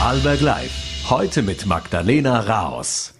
[0.00, 1.10] Vorarlberg Live.
[1.10, 3.12] Heute mit Magdalena Raos.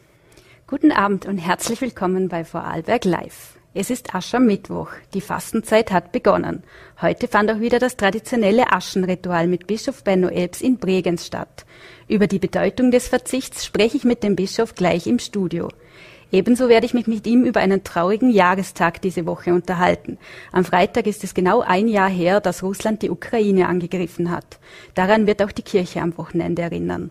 [0.66, 3.58] Guten Abend und herzlich willkommen bei Vorarlberg Live.
[3.74, 4.88] Es ist Aschermittwoch.
[5.12, 6.62] Die Fastenzeit hat begonnen.
[7.02, 11.66] Heute fand auch wieder das traditionelle Aschenritual mit Bischof Benno Elbs in Bregenz statt.
[12.08, 15.68] Über die Bedeutung des Verzichts spreche ich mit dem Bischof gleich im Studio.
[16.32, 20.18] Ebenso werde ich mich mit ihm über einen traurigen Jahrestag diese Woche unterhalten.
[20.52, 24.60] Am Freitag ist es genau ein Jahr her, dass Russland die Ukraine angegriffen hat.
[24.94, 27.10] Daran wird auch die Kirche am Wochenende erinnern.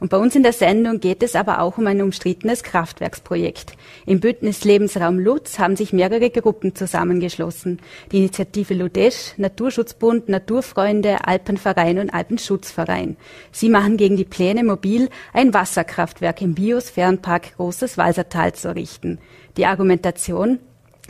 [0.00, 3.72] Und bei uns in der Sendung geht es aber auch um ein umstrittenes Kraftwerksprojekt.
[4.06, 7.80] Im Bündnis Lebensraum Lutz haben sich mehrere Gruppen zusammengeschlossen.
[8.12, 13.16] Die Initiative Ludesch, Naturschutzbund, Naturfreunde, Alpenverein und Alpenschutzverein.
[13.50, 19.18] Sie machen gegen die Pläne mobil ein Wasserkraftwerk im Biosphärenpark Großes Walsertal zu errichten.
[19.56, 20.60] Die Argumentation,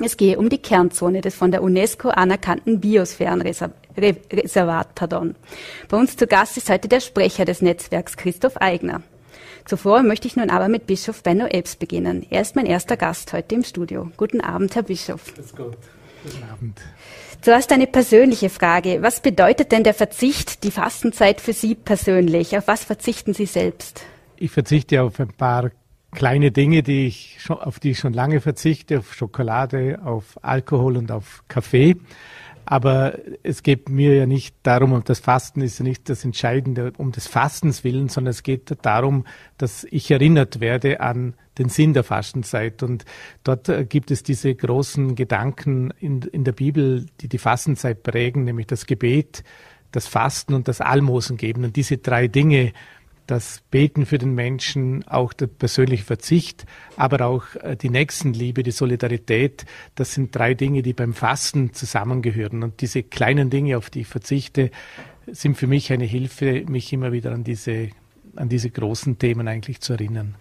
[0.05, 4.95] es gehe um die Kernzone des von der UNESCO anerkannten Biosphärenreservat.
[4.95, 5.34] Pardon.
[5.89, 9.03] Bei uns zu Gast ist heute der Sprecher des Netzwerks, Christoph Eigner.
[9.65, 12.27] Zuvor möchte ich nun aber mit Bischof Benno Ebs beginnen.
[12.31, 14.11] Er ist mein erster Gast heute im Studio.
[14.17, 15.34] Guten Abend, Herr Bischof.
[15.34, 15.77] Grüß Gott.
[16.25, 16.80] Guten Abend.
[17.42, 19.03] Zuerst eine persönliche Frage.
[19.03, 22.56] Was bedeutet denn der Verzicht, die Fastenzeit für Sie persönlich?
[22.56, 24.03] Auf was verzichten Sie selbst?
[24.36, 25.70] Ich verzichte auf ein paar
[26.12, 30.97] kleine Dinge, die ich schon, auf die ich schon lange verzichte, auf Schokolade, auf Alkohol
[30.97, 31.97] und auf Kaffee.
[32.70, 36.92] Aber es geht mir ja nicht darum, und das Fasten ist ja nicht das Entscheidende
[36.98, 39.25] um des Fastens willen, sondern es geht darum,
[39.56, 42.83] dass ich erinnert werde an den Sinn der Fastenzeit.
[42.83, 43.06] Und
[43.42, 48.45] dort äh, gibt es diese großen Gedanken in, in der Bibel, die die Fastenzeit prägen,
[48.45, 49.45] nämlich das Gebet,
[49.91, 51.64] das Fasten und das Almosen geben.
[51.64, 52.75] Und diese drei Dinge
[53.29, 56.65] das Beten für den Menschen, auch der persönliche Verzicht,
[56.97, 62.62] aber auch äh, die Nächstenliebe, die Solidarität, das sind drei Dinge, die beim Fasten zusammengehören.
[62.62, 64.70] Und diese kleinen Dinge, auf die ich verzichte,
[65.27, 67.91] sind für mich eine Hilfe, mich immer wieder an diese,
[68.35, 70.35] an diese großen Themen eigentlich zu erinnern.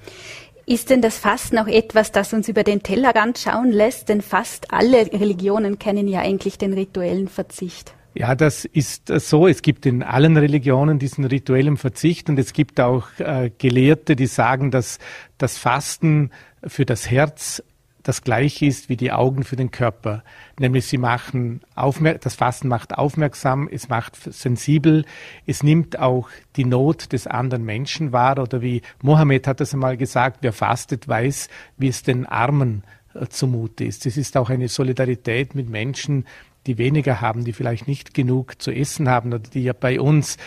[0.65, 4.07] Ist denn das Fasten auch etwas, das uns über den Tellerrand schauen lässt?
[4.07, 7.96] Denn fast alle Religionen kennen ja eigentlich den rituellen Verzicht.
[8.19, 9.47] Ja, das ist so.
[9.47, 14.25] Es gibt in allen Religionen diesen rituellen Verzicht und es gibt auch äh, Gelehrte, die
[14.25, 14.97] sagen, dass
[15.37, 16.31] das Fasten
[16.65, 17.61] für das Herz
[18.01, 20.23] das gleiche ist wie die Augen für den Körper.
[20.57, 25.05] Nämlich sie machen aufmerk das Fasten macht aufmerksam, es macht sensibel,
[25.45, 28.39] es nimmt auch die Not des anderen Menschen wahr.
[28.39, 33.27] Oder wie Mohammed hat das einmal gesagt, wer fastet, weiß, wie es den Armen äh,
[33.27, 34.07] zumute ist.
[34.07, 36.25] Es ist auch eine Solidarität mit Menschen,
[36.67, 40.37] die weniger haben, die vielleicht nicht genug zu essen haben oder die ja bei uns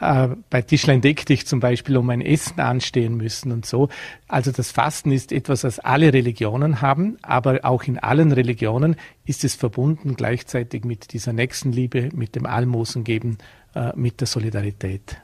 [0.00, 3.88] äh, bei Tischlein deck dich zum Beispiel um ein Essen anstehen müssen und so.
[4.26, 9.44] Also das Fasten ist etwas, was alle Religionen haben, aber auch in allen Religionen ist
[9.44, 13.38] es verbunden gleichzeitig mit dieser Nächstenliebe, mit dem Almosengeben,
[13.74, 15.18] äh, mit der Solidarität.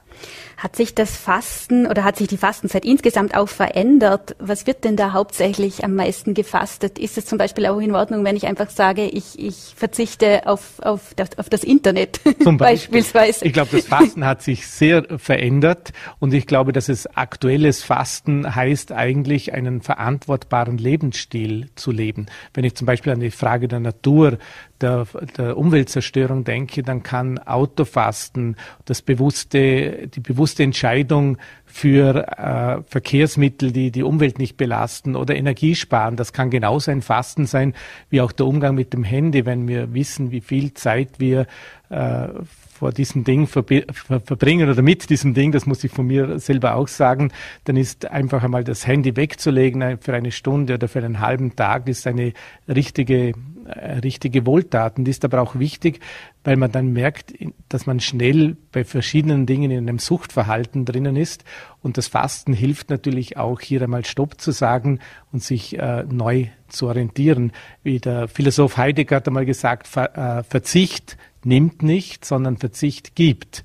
[0.57, 4.35] Hat sich das Fasten oder hat sich die Fastenzeit insgesamt auch verändert?
[4.39, 6.97] Was wird denn da hauptsächlich am meisten gefastet?
[6.97, 10.79] Ist es zum Beispiel auch in Ordnung, wenn ich einfach sage, ich, ich verzichte auf,
[10.81, 13.45] auf, das, auf das Internet zum beispielsweise?
[13.45, 18.55] Ich glaube, das Fasten hat sich sehr verändert und ich glaube, dass es aktuelles Fasten
[18.55, 22.27] heißt eigentlich, einen verantwortbaren Lebensstil zu leben.
[22.53, 24.37] Wenn ich zum Beispiel an die Frage der Natur
[24.81, 31.37] der, der Umweltzerstörung denke, dann kann Autofasten, das bewusste, die bewusste Entscheidung
[31.75, 37.47] für äh, Verkehrsmittel, die die Umwelt nicht belasten oder Energiesparen, das kann genauso ein Fasten
[37.47, 37.73] sein
[38.09, 41.47] wie auch der Umgang mit dem Handy, wenn wir wissen, wie viel Zeit wir
[41.89, 42.29] äh,
[42.75, 46.89] vor diesem Ding verbringen oder mit diesem Ding, das muss ich von mir selber auch
[46.89, 47.31] sagen,
[47.63, 51.87] dann ist einfach einmal das Handy wegzulegen für eine Stunde oder für einen halben Tag
[51.87, 52.33] ist eine
[52.67, 53.33] richtige,
[53.65, 56.01] äh, richtige Wohltat und ist aber auch wichtig,
[56.43, 57.33] weil man dann merkt,
[57.69, 61.45] dass man schnell bei verschiedenen Dingen in einem Suchtverhalten drinnen ist
[61.81, 64.99] und das Fasten hilft natürlich auch hier einmal Stopp zu sagen
[65.31, 67.51] und sich äh, neu zu orientieren.
[67.83, 73.63] Wie der Philosoph Heidegger hat einmal gesagt, Ver, äh, Verzicht nimmt nicht, sondern Verzicht gibt.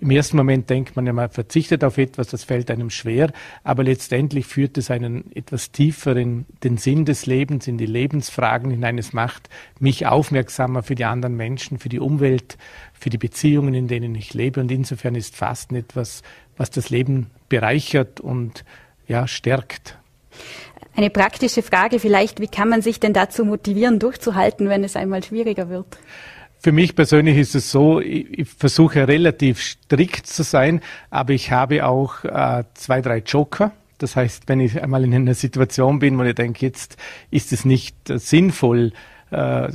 [0.00, 3.32] Im ersten Moment denkt man ja, man verzichtet auf etwas, das fällt einem schwer,
[3.62, 8.70] aber letztendlich führt es einen etwas tiefer in den Sinn des Lebens, in die Lebensfragen
[8.70, 8.98] hinein.
[8.98, 9.48] Es macht
[9.78, 12.58] mich aufmerksamer für die anderen Menschen, für die Umwelt,
[12.92, 14.60] für die Beziehungen, in denen ich lebe.
[14.60, 16.22] Und insofern ist Fasten etwas,
[16.56, 18.64] was das Leben bereichert und
[19.06, 19.98] ja, stärkt.
[20.96, 25.24] Eine praktische Frage vielleicht, wie kann man sich denn dazu motivieren, durchzuhalten, wenn es einmal
[25.24, 25.98] schwieriger wird?
[26.60, 30.80] Für mich persönlich ist es so, ich, ich versuche relativ strikt zu sein,
[31.10, 33.72] aber ich habe auch äh, zwei, drei Joker.
[33.98, 36.96] Das heißt, wenn ich einmal in einer Situation bin, wo ich denke, jetzt
[37.30, 38.92] ist es nicht äh, sinnvoll
[39.30, 39.68] äh,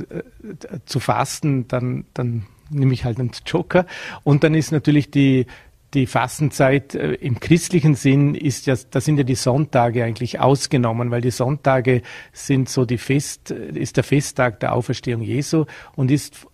[0.86, 3.86] zu fasten, dann, dann nehme ich halt einen Joker.
[4.24, 5.46] Und dann ist natürlich die,
[5.94, 11.10] die Fastenzeit äh, im christlichen Sinn ist ja, da sind ja die Sonntage eigentlich ausgenommen,
[11.10, 12.02] weil die Sonntage
[12.32, 15.64] sind so die Fest, ist der Festtag der Auferstehung Jesu
[15.96, 16.46] und ist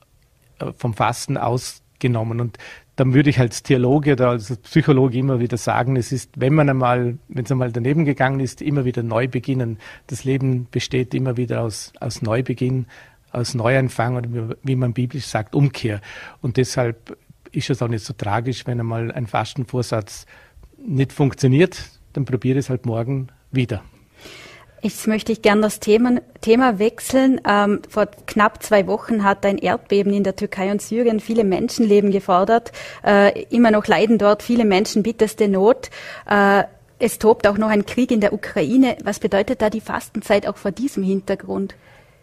[0.59, 2.41] äh, vom Fasten ausgenommen.
[2.41, 2.59] Und
[2.97, 6.71] dann würde ich als Theologe oder als Psychologe immer wieder sagen, es ist, wenn man
[6.71, 9.79] einmal, wenn es einmal daneben gegangen ist, immer wieder neu beginnen.
[10.07, 12.87] Das Leben besteht immer wieder aus, aus Neubeginn,
[13.33, 16.01] aus Neuanfang oder wie man biblisch sagt, Umkehr.
[16.41, 17.19] Und deshalb
[17.53, 20.27] ist es auch nicht so tragisch, wenn einmal ein Fastenvorsatz
[20.79, 23.83] nicht funktioniert, dann probiere es halt morgen wieder.
[24.83, 27.41] Jetzt möchte ich gern das Thema, Thema wechseln.
[27.49, 32.13] Ähm, vor knapp zwei Wochen hat ein Erdbeben in der Türkei und Syrien viele Menschenleben
[32.13, 32.73] gefordert.
[33.05, 35.91] Äh, immer noch leiden dort viele Menschen bitterste Not.
[36.29, 36.65] Äh,
[36.99, 38.97] es tobt auch noch ein Krieg in der Ukraine.
[39.03, 41.75] Was bedeutet da die Fastenzeit auch vor diesem Hintergrund?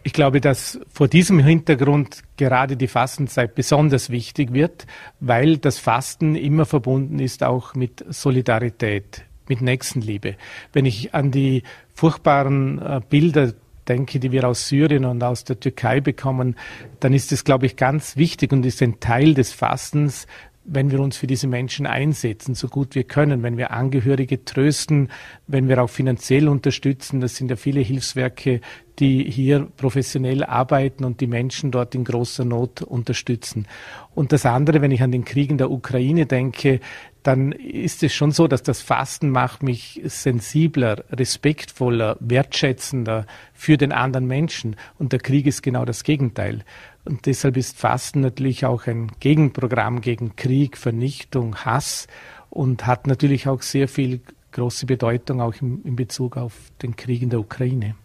[0.06, 4.86] Ich glaube, dass vor diesem Hintergrund gerade die Fastenzeit besonders wichtig wird,
[5.22, 10.36] weil das Fasten immer verbunden ist auch mit Solidarität, mit Nächstenliebe.
[10.74, 11.64] Wenn ich an die
[11.96, 13.54] furchtbaren äh, Bilder
[13.88, 16.56] denke, die wir aus Syrien und aus der Türkei bekommen,
[17.00, 20.28] dann ist es, glaube ich, ganz wichtig und ist ein Teil des Fastens,
[20.66, 25.10] wenn wir uns für diese Menschen einsetzen, so gut wir können, wenn wir Angehörige trösten,
[25.48, 27.20] wenn wir auch finanziell unterstützen.
[27.20, 28.62] Das sind ja viele Hilfswerke,
[29.00, 33.68] die hier professionell arbeiten und die Menschen dort in großer Not unterstützen.
[34.13, 36.80] Und das andere, wenn ich an den Krieg in der Ukraine denke,
[37.24, 43.92] dann ist es schon so, dass das Fasten macht mich sensibler, respektvoller, wertschätzender für den
[43.94, 44.75] anderen Menschen.
[45.00, 46.63] Und der Krieg ist genau das Gegenteil.
[47.06, 52.07] Und deshalb ist Fasten natürlich auch ein Gegenprogramm gegen Krieg, Vernichtung, Hass
[52.50, 54.22] und hat natürlich auch sehr viel
[54.54, 57.96] große Bedeutung auch im, in Bezug auf den Krieg in der Ukraine.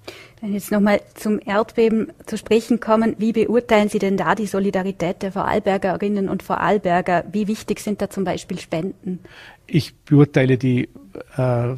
[0.41, 5.23] Wenn jetzt nochmal zum Erdbeben zu sprechen kommen, wie beurteilen Sie denn da die Solidarität
[5.23, 7.25] der Vorarlbergerinnen und Vorarlberger?
[7.31, 9.21] Wie wichtig sind da zum Beispiel Spenden?
[9.67, 10.89] Ich beurteile die
[11.37, 11.75] äh,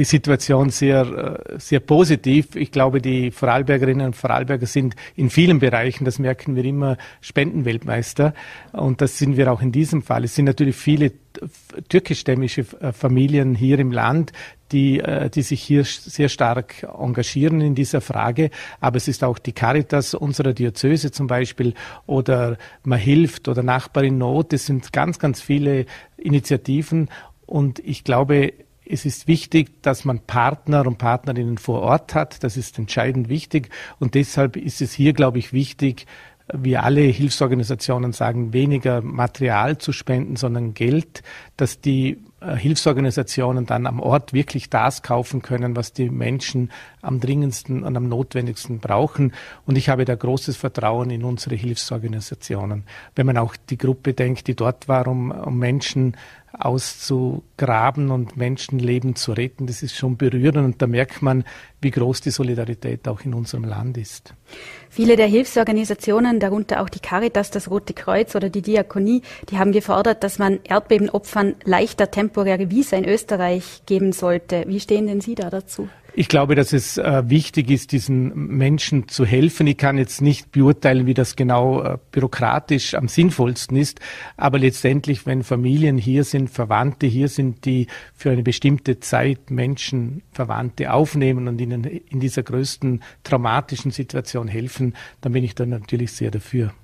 [0.00, 2.56] die Situation sehr, äh, sehr positiv.
[2.56, 8.32] Ich glaube, die Vorarlbergerinnen und Vorarlberger sind in vielen Bereichen, das merken wir immer, Spendenweltmeister.
[8.72, 10.24] Und das sind wir auch in diesem Fall.
[10.24, 11.12] Es sind natürlich viele
[11.90, 14.32] türkischstämmige äh, Familien hier im Land,
[14.72, 18.48] die, äh, die sich hier sehr stark engagieren in dieser Frage.
[18.80, 21.74] Aber es ist auch die Caritas unserer Diözese zum Beispiel
[22.06, 24.54] oder Man hilft oder Nachbar in Not.
[24.54, 25.84] Es sind ganz, ganz viele
[26.16, 27.10] Initiativen.
[27.44, 28.54] Und ich glaube,
[28.90, 32.42] es ist wichtig, dass man Partner und Partnerinnen vor Ort hat.
[32.42, 33.70] Das ist entscheidend wichtig.
[33.98, 36.06] Und deshalb ist es hier, glaube ich, wichtig,
[36.52, 41.22] wie alle Hilfsorganisationen sagen, weniger Material zu spenden, sondern Geld,
[41.56, 46.70] dass die äh, Hilfsorganisationen dann am Ort wirklich das kaufen können, was die Menschen
[47.02, 49.32] am dringendsten und am notwendigsten brauchen.
[49.66, 52.84] Und ich habe da großes Vertrauen in unsere Hilfsorganisationen.
[53.14, 56.16] Wenn man auch die Gruppe denkt, die dort war, um, um Menschen
[56.52, 61.44] auszugraben und Menschenleben zu retten, das ist schon berührend und da merkt man,
[61.80, 64.34] wie groß die Solidarität auch in unserem Land ist.
[64.88, 69.72] Viele der Hilfsorganisationen, darunter auch die Caritas, das Rote Kreuz oder die Diakonie, die haben
[69.72, 74.64] gefordert, dass man Erdbebenopfern leichter temporäre Visa in Österreich geben sollte.
[74.66, 75.88] Wie stehen denn Sie da dazu?
[76.20, 79.66] Ich glaube, dass es äh, wichtig ist, diesen Menschen zu helfen.
[79.66, 84.00] Ich kann jetzt nicht beurteilen, wie das genau äh, bürokratisch am sinnvollsten ist,
[84.36, 90.20] aber letztendlich, wenn Familien hier sind, Verwandte hier sind, die für eine bestimmte Zeit Menschen,
[90.30, 96.12] Verwandte aufnehmen und ihnen in dieser größten traumatischen Situation helfen, dann bin ich da natürlich
[96.12, 96.74] sehr dafür.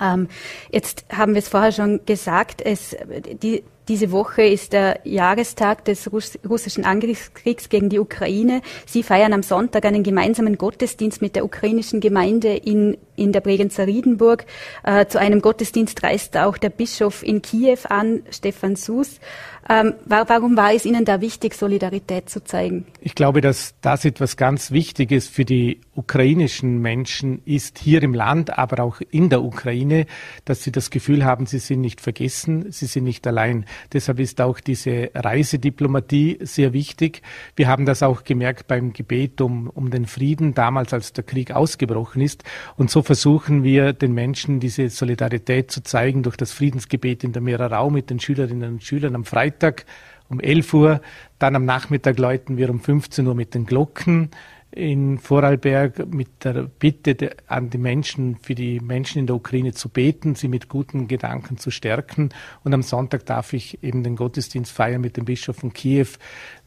[0.00, 0.28] Ähm,
[0.70, 2.96] jetzt haben wir es vorher schon gesagt, es,
[3.42, 8.62] die, diese Woche ist der Jahrestag des russischen Angriffskriegs gegen die Ukraine.
[8.86, 13.86] Sie feiern am Sonntag einen gemeinsamen Gottesdienst mit der ukrainischen Gemeinde in, in der Bregenzer
[13.86, 14.46] Riedenburg.
[14.84, 19.20] Äh, zu einem Gottesdienst reist auch der Bischof in Kiew an, Stefan Sus.
[19.68, 22.84] Ähm, warum war es Ihnen da wichtig, Solidarität zu zeigen?
[23.00, 28.58] Ich glaube, dass das etwas ganz Wichtiges für die ukrainischen Menschen ist, hier im Land,
[28.58, 30.06] aber auch in der Ukraine,
[30.44, 33.64] dass sie das Gefühl haben, sie sind nicht vergessen, sie sind nicht allein.
[33.92, 37.22] Deshalb ist auch diese Reisediplomatie sehr wichtig.
[37.56, 41.52] Wir haben das auch gemerkt beim Gebet um, um den Frieden, damals als der Krieg
[41.52, 42.44] ausgebrochen ist.
[42.76, 47.40] Und so versuchen wir den Menschen diese Solidarität zu zeigen durch das Friedensgebet in der
[47.40, 49.86] Meererau mit den Schülerinnen und Schülern am Freitag Freitag
[50.28, 51.00] um 11 Uhr.
[51.38, 54.30] Dann am Nachmittag läuten wir um 15 Uhr mit den Glocken
[54.72, 59.88] in Vorarlberg mit der Bitte an die Menschen, für die Menschen in der Ukraine zu
[59.88, 62.30] beten, sie mit guten Gedanken zu stärken.
[62.64, 66.08] Und am Sonntag darf ich eben den Gottesdienst feiern mit dem Bischof von Kiew,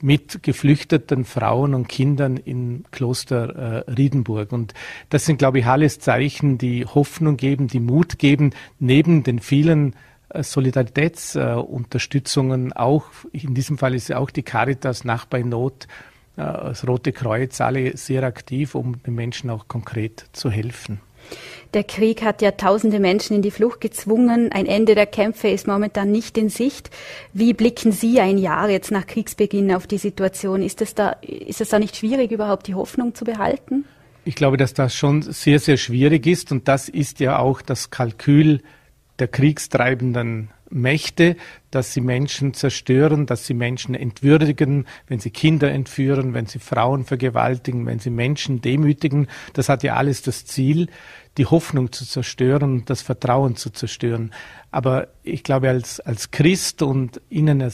[0.02, 4.54] mit geflüchteten Frauen und Kindern im Kloster äh, Riedenburg.
[4.54, 4.74] Und
[5.10, 9.98] das sind, glaube ich, alles Zeichen, die Hoffnung geben, die Mut geben, neben den vielen
[10.34, 15.88] Solidaritätsunterstützungen, auch in diesem Fall ist ja auch die Caritas Nachbar in Not,
[16.36, 21.00] äh, das Rote Kreuz, alle sehr aktiv, um den Menschen auch konkret zu helfen.
[21.74, 24.52] Der Krieg hat ja tausende Menschen in die Flucht gezwungen.
[24.52, 26.90] Ein Ende der Kämpfe ist momentan nicht in Sicht.
[27.34, 30.62] Wie blicken Sie ein Jahr jetzt nach Kriegsbeginn auf die Situation?
[30.62, 33.84] Ist es da, ist es da nicht schwierig, überhaupt die Hoffnung zu behalten?
[34.24, 36.52] Ich glaube, dass das schon sehr, sehr schwierig ist.
[36.52, 38.62] Und das ist ja auch das Kalkül
[39.20, 41.38] der kriegstreibenden Mächte,
[41.72, 47.06] dass sie Menschen zerstören, dass sie Menschen entwürdigen, wenn sie Kinder entführen, wenn sie Frauen
[47.06, 49.28] vergewaltigen, wenn sie Menschen demütigen.
[49.54, 50.88] Das hat ja alles das Ziel,
[51.38, 54.32] die Hoffnung zu zerstören, das Vertrauen zu zerstören.
[54.72, 57.70] Aber ich glaube, als, als Christ und in einer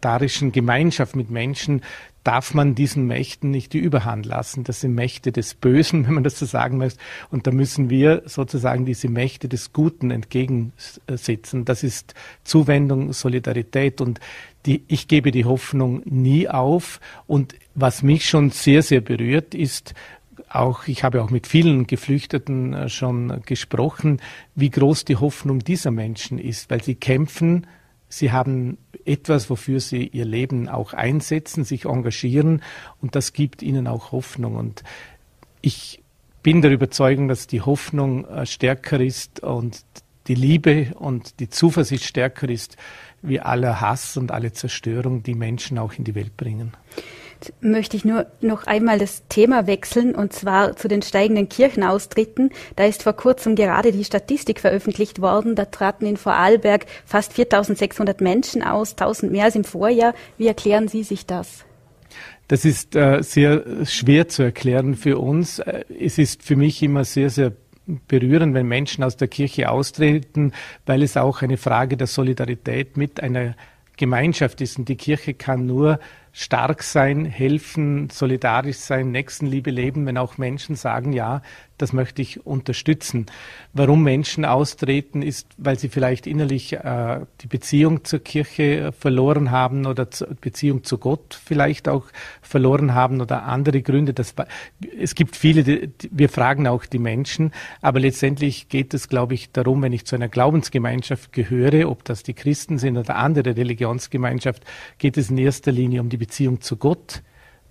[0.00, 1.82] solidarischen Gemeinschaft mit Menschen
[2.24, 4.64] darf man diesen Mächten nicht die Überhand lassen.
[4.64, 6.98] Das sind Mächte des Bösen, wenn man das so sagen möchte.
[7.30, 11.66] Und da müssen wir sozusagen diese Mächte des Guten entgegensetzen.
[11.66, 12.14] Das ist
[12.44, 14.20] Zuwendung, Solidarität und
[14.64, 17.00] die, ich gebe die Hoffnung nie auf.
[17.26, 19.94] Und was mich schon sehr, sehr berührt, ist,
[20.48, 24.20] auch, ich habe auch mit vielen Geflüchteten äh, schon gesprochen,
[24.54, 27.66] wie groß die Hoffnung dieser Menschen ist, weil sie kämpfen,
[28.10, 28.76] sie haben
[29.06, 32.62] etwas, wofür sie ihr Leben auch einsetzen, sich engagieren
[33.00, 34.56] und das gibt ihnen auch Hoffnung.
[34.56, 34.82] Und
[35.62, 36.02] ich
[36.42, 39.82] bin der Überzeugung, dass die Hoffnung äh, stärker ist und
[40.26, 42.76] die Liebe und die Zuversicht stärker ist
[43.22, 46.72] wie aller Hass und alle Zerstörung, die Menschen auch in die Welt bringen
[47.60, 52.50] möchte ich nur noch einmal das Thema wechseln und zwar zu den steigenden Kirchenaustritten.
[52.76, 55.54] Da ist vor kurzem gerade die Statistik veröffentlicht worden.
[55.54, 60.14] Da traten in Vorarlberg fast 4600 Menschen aus, 1000 mehr als im Vorjahr.
[60.38, 61.64] Wie erklären Sie sich das?
[62.48, 65.60] Das ist äh, sehr schwer zu erklären für uns.
[65.60, 67.52] Äh, es ist für mich immer sehr, sehr
[68.08, 70.52] berührend, wenn Menschen aus der Kirche austreten,
[70.86, 73.54] weil es auch eine Frage der Solidarität mit einer
[73.96, 74.78] Gemeinschaft ist.
[74.78, 76.00] Und die Kirche kann nur
[76.32, 81.42] stark sein, helfen, solidarisch sein, Nächstenliebe leben, wenn auch Menschen sagen, ja,
[81.80, 83.26] das möchte ich unterstützen.
[83.72, 89.86] Warum Menschen austreten, ist, weil sie vielleicht innerlich äh, die Beziehung zur Kirche verloren haben
[89.86, 92.04] oder zur Beziehung zu Gott vielleicht auch
[92.42, 94.12] verloren haben oder andere Gründe.
[94.12, 94.34] Das,
[94.98, 99.50] es gibt viele, die, wir fragen auch die Menschen, aber letztendlich geht es, glaube ich,
[99.52, 104.64] darum, wenn ich zu einer Glaubensgemeinschaft gehöre, ob das die Christen sind oder andere Religionsgemeinschaft,
[104.98, 107.22] geht es in erster Linie um die Beziehung zu Gott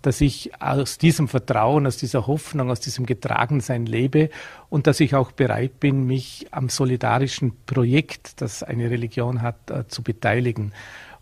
[0.01, 4.29] dass ich aus diesem Vertrauen, aus dieser Hoffnung, aus diesem Getragensein lebe
[4.69, 9.87] und dass ich auch bereit bin, mich am solidarischen Projekt, das eine Religion hat, äh,
[9.87, 10.73] zu beteiligen.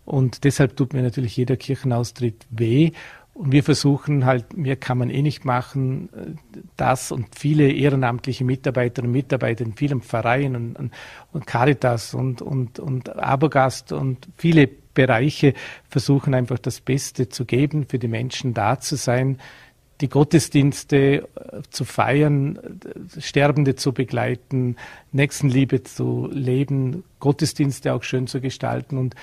[0.04, 2.92] Und deshalb tut mir natürlich jeder Kirchenaustritt weh.
[3.34, 8.44] Und wir versuchen halt, mehr kann man eh nicht machen, äh, das und viele ehrenamtliche
[8.44, 10.92] Mitarbeiterinnen und Mitarbeiter in vielen Vereinen und,
[11.32, 15.54] und Caritas und, und, und Abergast und viele Bereiche
[15.88, 19.38] versuchen einfach das Beste zu geben, für die Menschen da zu sein,
[20.00, 21.22] die Gottesdienste äh,
[21.70, 24.74] zu feiern, äh, Sterbende zu begleiten,
[25.12, 29.14] Nächstenliebe zu leben, Gottesdienste auch schön zu gestalten und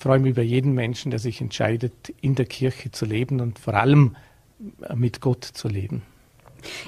[0.00, 3.74] freue mich über jeden Menschen, der sich entscheidet, in der Kirche zu leben und vor
[3.74, 4.16] allem
[4.82, 6.02] äh, mit Gott zu leben.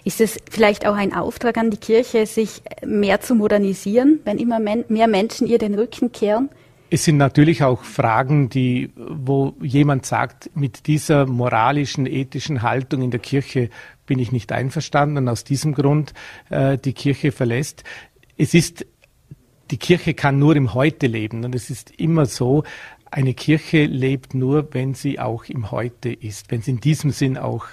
[0.03, 4.59] Ist es vielleicht auch ein Auftrag an die Kirche, sich mehr zu modernisieren, wenn immer
[4.59, 6.51] mehr Menschen ihr den Rücken kehren?
[6.95, 13.11] Es sind natürlich auch Fragen, die, wo jemand sagt, mit dieser moralischen, ethischen Haltung in
[13.11, 13.71] der Kirche
[14.05, 16.13] bin ich nicht einverstanden und aus diesem Grund
[16.51, 17.83] äh, die Kirche verlässt.
[18.37, 18.85] Es ist,
[19.71, 22.63] die Kirche kann nur im Heute leben und es ist immer so,
[23.11, 27.39] eine Kirche lebt nur, wenn sie auch im Heute ist, wenn sie in diesem Sinn
[27.39, 27.69] auch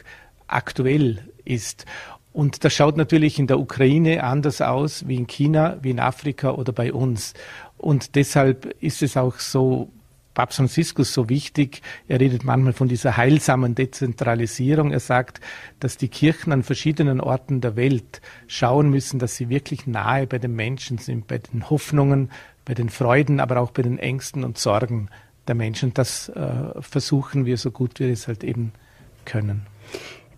[0.47, 1.85] aktuell ist.
[2.31, 6.51] Und das schaut natürlich in der Ukraine anders aus wie in China, wie in Afrika
[6.51, 7.33] oder bei uns.
[7.79, 9.89] Und deshalb ist es auch so,
[10.33, 11.81] Papst Franziskus so wichtig.
[12.07, 14.91] Er redet manchmal von dieser heilsamen Dezentralisierung.
[14.91, 15.41] Er sagt,
[15.79, 20.38] dass die Kirchen an verschiedenen Orten der Welt schauen müssen, dass sie wirklich nahe bei
[20.38, 22.31] den Menschen sind, bei den Hoffnungen,
[22.63, 25.09] bei den Freuden, aber auch bei den Ängsten und Sorgen
[25.48, 25.93] der Menschen.
[25.93, 28.71] Das äh, versuchen wir so gut wir es halt eben
[29.25, 29.65] können.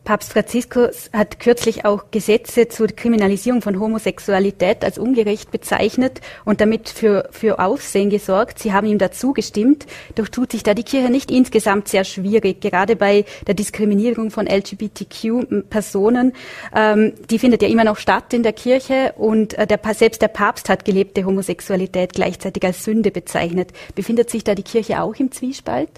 [0.04, 6.90] Papst Franziskus hat kürzlich auch Gesetze zur Kriminalisierung von Homosexualität als ungerecht bezeichnet und damit
[6.90, 8.58] für, für Aufsehen gesorgt.
[8.58, 9.86] Sie haben ihm dazu gestimmt.
[10.16, 14.48] Doch tut sich da die Kirche nicht insgesamt sehr schwierig, gerade bei der Diskriminierung von
[14.48, 16.34] LGBTQ-Personen.
[16.76, 20.30] Ähm, die findet ja immer noch statt in der Kirche und äh, der, selbst der
[20.30, 23.72] Papst hat gelebte Homosexualität gleichzeitig als Sünde bezeichnet.
[23.94, 25.90] Befindet sich da die Kirche auch im Zwiespalt?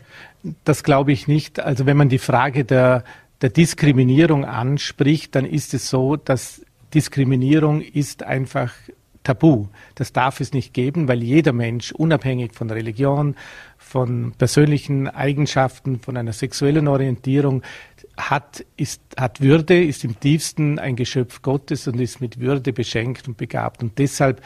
[0.65, 1.61] Das glaube ich nicht.
[1.61, 3.05] Also wenn man die Frage der
[3.43, 8.71] der Diskriminierung anspricht, dann ist es so, dass Diskriminierung ist einfach
[9.23, 9.67] tabu.
[9.95, 13.35] Das darf es nicht geben, weil jeder Mensch, unabhängig von Religion,
[13.77, 17.63] von persönlichen Eigenschaften, von einer sexuellen Orientierung,
[18.15, 23.27] hat, ist, hat Würde, ist im tiefsten ein Geschöpf Gottes und ist mit Würde beschenkt
[23.27, 23.83] und begabt.
[23.83, 24.41] Und deshalb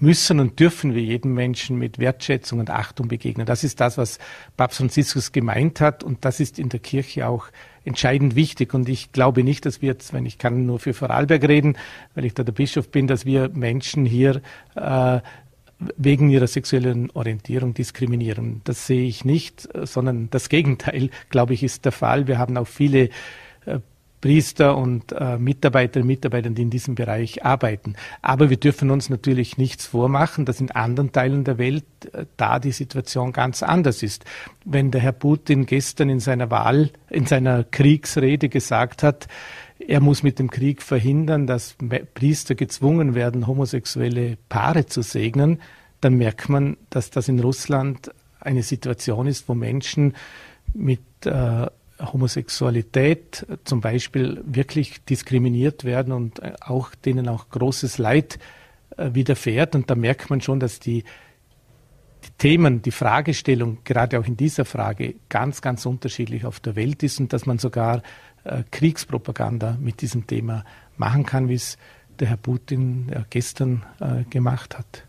[0.00, 3.46] müssen und dürfen wir jedem Menschen mit Wertschätzung und Achtung begegnen.
[3.46, 4.18] Das ist das, was
[4.56, 7.46] Papst Franziskus gemeint hat und das ist in der Kirche auch
[7.84, 8.74] entscheidend wichtig.
[8.74, 11.76] Und ich glaube nicht, dass wir jetzt, wenn ich kann nur für Vorarlberg reden,
[12.14, 14.42] weil ich da der Bischof bin, dass wir Menschen hier
[14.74, 15.20] äh,
[15.96, 18.62] wegen ihrer sexuellen Orientierung diskriminieren.
[18.64, 22.26] Das sehe ich nicht, sondern das Gegenteil, glaube ich, ist der Fall.
[22.26, 23.10] Wir haben auch viele
[23.66, 23.80] äh,
[24.20, 27.94] Priester und äh, Mitarbeiter und Mitarbeiter, die in diesem Bereich arbeiten.
[28.22, 32.58] Aber wir dürfen uns natürlich nichts vormachen, dass in anderen Teilen der Welt äh, da
[32.58, 34.24] die Situation ganz anders ist.
[34.64, 39.28] Wenn der Herr Putin gestern in seiner Wahl, in seiner Kriegsrede gesagt hat,
[39.78, 41.76] er muss mit dem Krieg verhindern, dass
[42.14, 45.60] Priester gezwungen werden, homosexuelle Paare zu segnen,
[46.00, 50.14] dann merkt man, dass das in Russland eine Situation ist, wo Menschen
[50.72, 51.66] mit äh,
[52.00, 58.38] Homosexualität zum Beispiel wirklich diskriminiert werden und äh, auch denen auch großes Leid
[58.96, 59.74] äh, widerfährt.
[59.74, 61.04] Und da merkt man schon, dass die,
[62.24, 67.02] die Themen, die Fragestellung, gerade auch in dieser Frage, ganz, ganz unterschiedlich auf der Welt
[67.02, 68.02] ist und dass man sogar
[68.44, 70.64] äh, Kriegspropaganda mit diesem Thema
[70.96, 71.78] machen kann, wie es
[72.18, 73.84] der Herr Putin gestern
[74.30, 75.04] gemacht hat.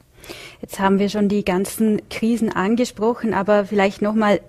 [0.62, 4.42] Jetzt haben wir schon die ganzen Krisen angesprochen, aber vielleicht nochmal,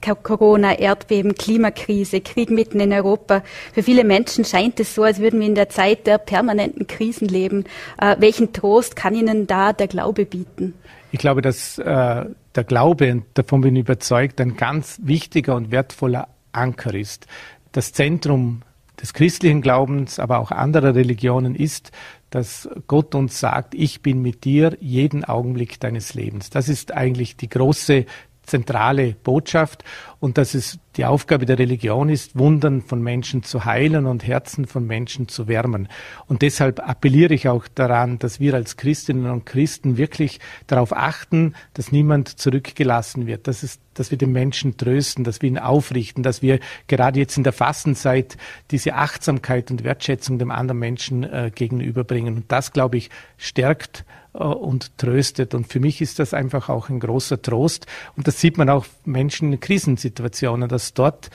[0.00, 3.42] Corona, Erdbeben, Klimakrise, Krieg mitten in Europa.
[3.72, 7.28] Für viele Menschen scheint es so, als würden wir in der Zeit der permanenten Krisen
[7.28, 7.64] leben.
[8.00, 10.74] Äh, welchen Trost kann Ihnen da der Glaube bieten?
[11.12, 12.24] Ich glaube, dass äh,
[12.54, 17.26] der Glaube, und davon bin ich überzeugt, ein ganz wichtiger und wertvoller Anker ist.
[17.72, 18.62] Das Zentrum
[19.00, 21.92] des christlichen Glaubens, aber auch anderer Religionen ist,
[22.30, 26.50] dass Gott uns sagt, ich bin mit dir jeden Augenblick deines Lebens.
[26.50, 28.06] Das ist eigentlich die große
[28.46, 29.84] zentrale Botschaft
[30.18, 34.66] und dass es die Aufgabe der Religion ist, Wundern von Menschen zu heilen und Herzen
[34.66, 35.88] von Menschen zu wärmen.
[36.26, 41.54] Und deshalb appelliere ich auch daran, dass wir als Christinnen und Christen wirklich darauf achten,
[41.74, 46.22] dass niemand zurückgelassen wird, dass, es, dass wir den Menschen trösten, dass wir ihn aufrichten,
[46.22, 48.38] dass wir gerade jetzt in der Fastenzeit
[48.70, 52.36] diese Achtsamkeit und Wertschätzung dem anderen Menschen äh, gegenüberbringen.
[52.36, 54.04] Und das, glaube ich, stärkt
[54.36, 55.54] und tröstet.
[55.54, 57.86] Und für mich ist das einfach auch ein großer Trost.
[58.16, 61.30] Und das sieht man auch Menschen in Krisensituationen, dass dort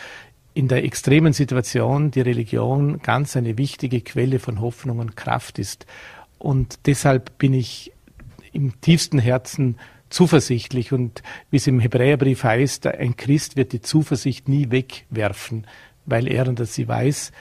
[0.53, 5.85] in der extremen Situation die Religion ganz eine wichtige Quelle von Hoffnung und Kraft ist.
[6.37, 7.93] Und deshalb bin ich
[8.51, 9.77] im tiefsten Herzen
[10.09, 15.65] zuversichtlich und wie es im Hebräerbrief heißt, ein Christ wird die Zuversicht nie wegwerfen,
[16.05, 17.31] weil er und sie weiß,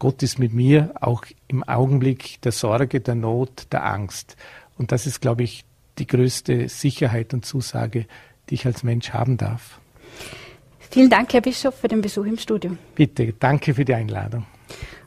[0.00, 4.36] Gott ist mit mir auch im Augenblick der Sorge, der Not, der Angst.
[4.78, 5.64] Und das ist, glaube ich,
[5.98, 8.06] die größte Sicherheit und Zusage,
[8.48, 9.80] die ich als Mensch haben darf.
[10.90, 12.76] Vielen Dank, Herr Bischof, für den Besuch im Studio.
[12.94, 14.44] Bitte, danke für die Einladung.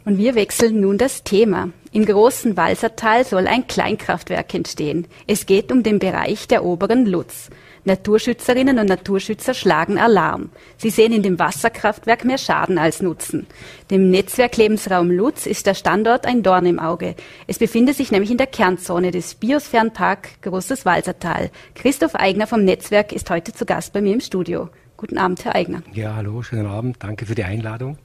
[0.04, 1.70] Und wir wechseln nun das Thema.
[1.92, 5.08] Im großen Walsertal soll ein Kleinkraftwerk entstehen.
[5.26, 7.50] Es geht um den Bereich der oberen Lutz.
[7.86, 10.50] Naturschützerinnen und Naturschützer schlagen Alarm.
[10.78, 13.46] Sie sehen in dem Wasserkraftwerk mehr Schaden als Nutzen.
[13.92, 17.16] Dem Netzwerk Lebensraum Lutz ist der Standort ein Dorn im Auge.
[17.46, 21.52] Es befindet sich nämlich in der Kernzone des Biosphärenpark Großes Walsertal.
[21.76, 24.70] Christoph Eigner vom Netzwerk ist heute zu Gast bei mir im Studio.
[24.98, 25.84] Guten Abend, Herr Eigner.
[25.94, 26.98] Ja, hallo, schönen Abend.
[27.00, 27.98] Danke für die Einladung.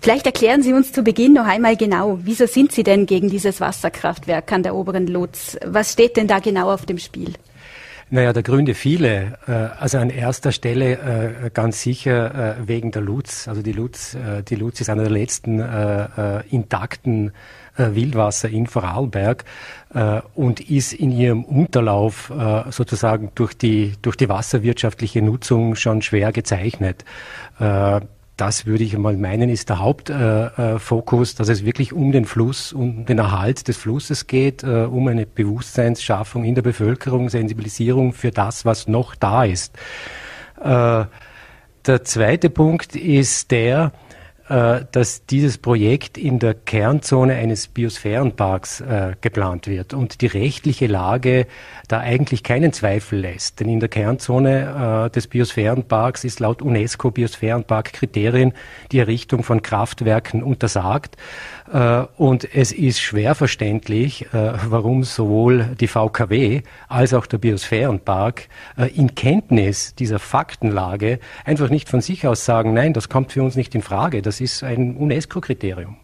[0.00, 3.60] Vielleicht erklären Sie uns zu Beginn noch einmal genau, wieso sind Sie denn gegen dieses
[3.60, 5.56] Wasserkraftwerk an der oberen Lutz?
[5.64, 7.32] Was steht denn da genau auf dem Spiel?
[8.12, 9.38] Naja, der Gründe viele.
[9.46, 13.46] Äh, also an erster Stelle äh, ganz sicher äh, wegen der Lutz.
[13.46, 14.16] Also die Lutz,
[14.48, 15.60] die Lutz ist einer der letzten
[16.50, 17.32] intakten
[17.76, 19.44] Wildwasser in Vorarlberg
[20.34, 22.32] und ist in ihrem Unterlauf
[22.70, 27.04] sozusagen durch die, durch die wasserwirtschaftliche Nutzung schon schwer gezeichnet
[28.40, 32.72] das würde ich mal meinen, ist der Hauptfokus, äh, dass es wirklich um den Fluss,
[32.72, 38.30] um den Erhalt des Flusses geht, äh, um eine Bewusstseinsschaffung in der Bevölkerung, Sensibilisierung für
[38.30, 39.76] das, was noch da ist.
[40.58, 41.04] Äh,
[41.86, 44.09] der zweite Punkt ist der, äh,
[44.50, 51.46] dass dieses Projekt in der Kernzone eines Biosphärenparks äh, geplant wird und die rechtliche Lage
[51.88, 53.60] da eigentlich keinen Zweifel lässt.
[53.60, 58.52] Denn in der Kernzone äh, des Biosphärenparks ist laut UNESCO Biosphärenpark-Kriterien
[58.92, 61.16] die Errichtung von Kraftwerken untersagt.
[61.72, 68.48] Äh, und es ist schwer verständlich, äh, warum sowohl die VKW als auch der Biosphärenpark
[68.76, 73.42] äh, in Kenntnis dieser Faktenlage einfach nicht von sich aus sagen, nein, das kommt für
[73.42, 74.22] uns nicht in Frage.
[74.22, 75.96] Das ist ein UNESCO-Kriterium.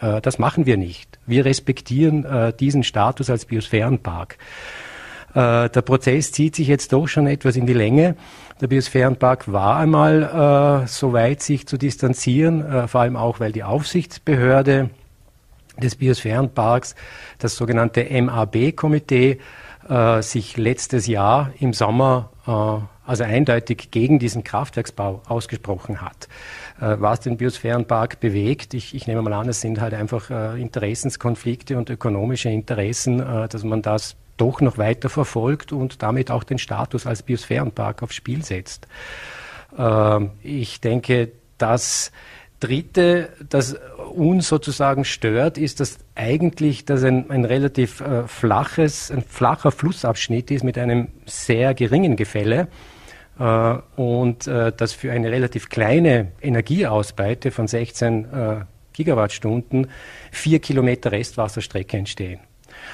[0.00, 1.18] Äh, das machen wir nicht.
[1.26, 4.38] Wir respektieren äh, diesen Status als Biosphärenpark.
[5.34, 8.16] Äh, der Prozess zieht sich jetzt doch schon etwas in die Länge.
[8.60, 13.52] Der Biosphärenpark war einmal äh, so weit, sich zu distanzieren, äh, vor allem auch, weil
[13.52, 14.90] die Aufsichtsbehörde
[15.80, 16.94] des Biosphärenparks,
[17.38, 19.38] das sogenannte MAB-Komitee,
[19.88, 22.30] äh, sich letztes Jahr im Sommer
[23.10, 26.28] also eindeutig gegen diesen Kraftwerksbau ausgesprochen hat.
[26.80, 30.62] Äh, was den Biosphärenpark bewegt, ich, ich, nehme mal an, es sind halt einfach äh,
[30.62, 36.44] Interessenskonflikte und ökonomische Interessen, äh, dass man das doch noch weiter verfolgt und damit auch
[36.44, 38.86] den Status als Biosphärenpark aufs Spiel setzt.
[39.76, 42.12] Ähm, ich denke, dass
[42.60, 43.76] Dritte, das
[44.14, 50.52] uns sozusagen stört, ist, dass eigentlich das ein, ein relativ äh, flaches, ein flacher Flussabschnitt
[50.52, 52.68] ist mit einem sehr geringen Gefälle
[53.96, 58.56] und äh, dass für eine relativ kleine Energieausbeute von 16 äh,
[58.92, 59.86] Gigawattstunden
[60.30, 62.40] vier Kilometer Restwasserstrecke entstehen.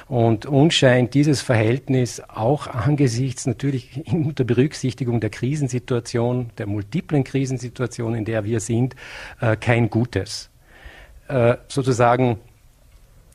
[0.06, 8.14] Und uns scheint dieses Verhältnis auch angesichts natürlich unter Berücksichtigung der Krisensituation, der multiplen Krisensituation,
[8.14, 8.94] in der wir sind,
[9.40, 10.50] äh, kein Gutes.
[11.28, 12.38] Äh, sozusagen,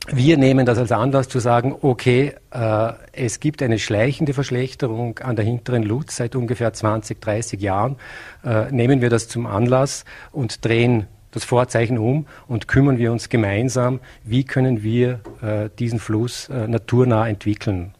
[0.08, 5.36] wir nehmen das als Anlass zu sagen, okay, äh, es gibt eine schleichende Verschlechterung an
[5.36, 7.96] der hinteren Lutz seit ungefähr 20, 30 Jahren.
[8.44, 13.28] Äh, nehmen wir das zum Anlass und drehen das Vorzeichen um und kümmern wir uns
[13.28, 17.94] gemeinsam, wie können wir äh, diesen Fluss äh, naturnah entwickeln.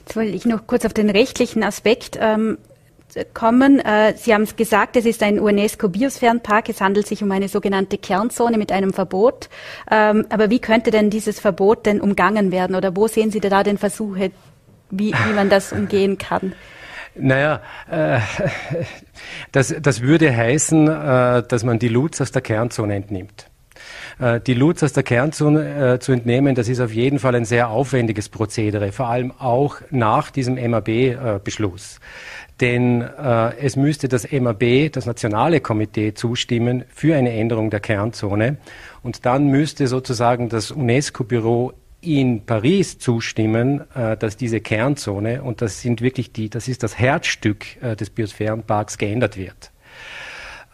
[0.00, 2.58] Jetzt wollte ich noch kurz auf den rechtlichen Aspekt ähm,
[3.34, 3.80] kommen.
[3.80, 6.68] Äh, Sie haben es gesagt, es ist ein UNESCO-Biosphärenpark.
[6.68, 9.48] Es handelt sich um eine sogenannte Kernzone mit einem Verbot.
[9.90, 12.76] Ähm, aber wie könnte denn dieses Verbot denn umgangen werden?
[12.76, 14.30] Oder wo sehen Sie da den Versuche,
[14.90, 16.52] wie, wie man das umgehen kann?
[17.14, 18.20] Naja, äh,
[19.52, 23.48] das, das würde heißen, äh, dass man die Lutz aus der Kernzone entnimmt.
[24.18, 27.44] Äh, die Lutz aus der Kernzone äh, zu entnehmen, das ist auf jeden Fall ein
[27.44, 32.00] sehr aufwendiges Prozedere, vor allem auch nach diesem MAB-Beschluss.
[32.60, 38.56] Denn äh, es müsste das MAB, das Nationale Komitee, zustimmen für eine Änderung der Kernzone.
[39.02, 45.80] Und dann müsste sozusagen das UNESCO-Büro in Paris zustimmen, äh, dass diese Kernzone, und das
[45.80, 49.70] sind wirklich die, das ist das Herzstück äh, des Biosphärenparks, geändert wird.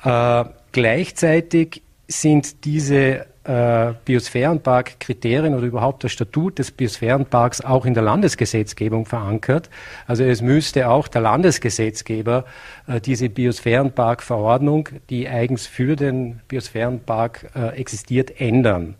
[0.04, 8.02] Äh, gleichzeitig sind diese äh, Biosphärenpark-Kriterien oder überhaupt das Statut des Biosphärenparks auch in der
[8.02, 9.70] Landesgesetzgebung verankert.
[10.06, 12.44] Also es müsste auch der Landesgesetzgeber
[12.86, 18.94] äh, diese Biosphärenpark-Verordnung, die eigens für den Biosphärenpark äh, existiert, ändern.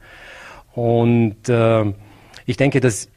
[0.74, 1.92] Und äh,
[2.46, 3.08] ich denke, das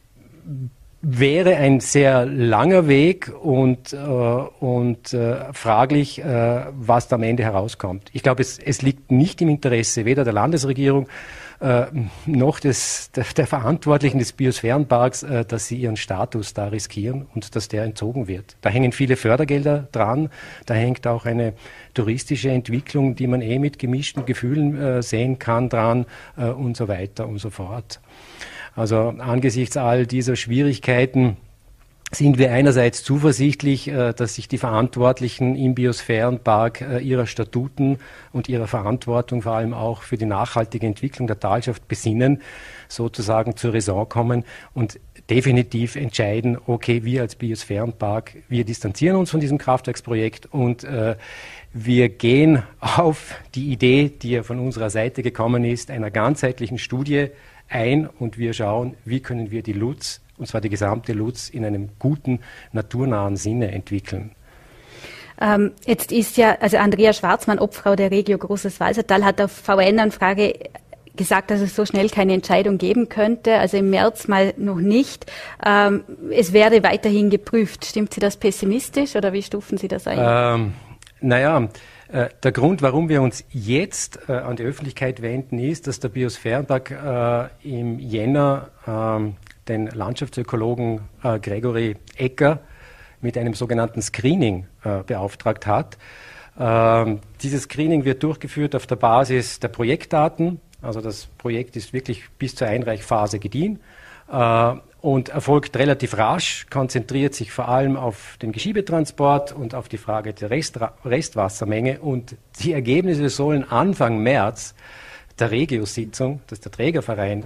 [1.09, 7.43] wäre ein sehr langer Weg und, äh, und äh, fraglich, äh, was da am Ende
[7.43, 8.09] herauskommt.
[8.11, 11.07] Ich glaube, es, es liegt nicht im Interesse weder der Landesregierung
[11.61, 11.85] äh,
[12.25, 17.55] noch des, der, der, Verantwortlichen des Biosphärenparks, äh, dass sie ihren Status da riskieren und
[17.55, 18.57] dass der entzogen wird.
[18.59, 20.29] Da hängen viele Fördergelder dran,
[20.65, 21.53] da hängt auch eine
[21.93, 26.89] touristische Entwicklung, die man eh mit gemischten Gefühlen äh, sehen kann, dran äh, und so
[26.89, 28.01] weiter und so fort.
[28.77, 31.35] Also angesichts all dieser Schwierigkeiten
[32.11, 37.97] sind wir einerseits zuversichtlich, äh, dass sich die Verantwortlichen im Biosphärenpark äh, ihrer Statuten
[38.31, 42.43] und ihrer Verantwortung vor allem auch für die nachhaltige Entwicklung der Talschaft besinnen,
[42.87, 49.39] sozusagen zur Raison kommen und definitiv entscheiden, okay, wir als Biosphärenpark, wir distanzieren uns von
[49.39, 51.15] diesem Kraftwerksprojekt und äh,
[51.73, 57.29] wir gehen auf die Idee, die ja von unserer Seite gekommen ist, einer ganzheitlichen Studie
[57.69, 61.65] ein und wir schauen, wie können wir die Lutz, und zwar die gesamte Lutz, in
[61.65, 62.39] einem guten,
[62.71, 64.31] naturnahen Sinne entwickeln.
[65.39, 70.53] Ähm, jetzt ist ja, also Andrea Schwarzmann, Obfrau der Regio Großes Walsertal, hat auf VN-Anfrage
[71.15, 75.31] gesagt, dass es so schnell keine Entscheidung geben könnte, also im März mal noch nicht.
[75.65, 77.85] Ähm, es wäre weiterhin geprüft.
[77.85, 80.17] Stimmt Sie das pessimistisch oder wie stufen Sie das ein?
[80.19, 80.73] Ähm,
[81.19, 81.67] naja,
[82.11, 86.91] der Grund, warum wir uns jetzt äh, an die Öffentlichkeit wenden, ist, dass der Biosphärenpark
[86.91, 89.35] äh, im Jänner ähm,
[89.67, 92.59] den Landschaftsökologen äh, Gregory Ecker
[93.21, 95.97] mit einem sogenannten Screening äh, beauftragt hat.
[96.59, 100.59] Ähm, dieses Screening wird durchgeführt auf der Basis der Projektdaten.
[100.81, 103.79] Also das Projekt ist wirklich bis zur Einreichphase gediehen.
[104.31, 109.97] Äh, und erfolgt relativ rasch, konzentriert sich vor allem auf den Geschiebetransport und auf die
[109.97, 111.99] Frage der Restra Restwassermenge.
[111.99, 114.73] Und die Ergebnisse sollen Anfang März
[115.39, 117.43] der Regio-Sitzung, das ist der Trägerverein,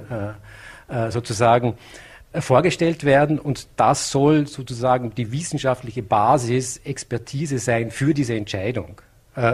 [0.90, 1.76] äh, äh, sozusagen
[2.32, 3.38] äh, vorgestellt werden.
[3.38, 9.02] Und das soll sozusagen die wissenschaftliche Basis, Expertise sein für diese Entscheidung.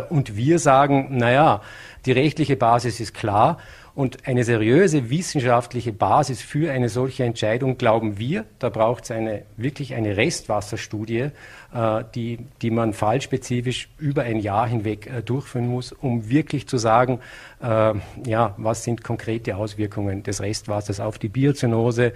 [0.09, 1.61] Und wir sagen, naja,
[2.07, 3.59] die rechtliche Basis ist klar
[3.97, 9.41] Und eine seriöse wissenschaftliche Basis für eine solche Entscheidung glauben wir, da braucht es eine,
[9.55, 11.31] wirklich eine Restwasserstudie,
[11.73, 16.77] äh, die, die man fallspezifisch über ein Jahr hinweg äh, durchführen muss, um wirklich zu
[16.77, 17.21] sagen,
[17.59, 17.93] äh,
[18.27, 22.13] ja, was sind konkrete Auswirkungen des Restwassers auf die Biozynose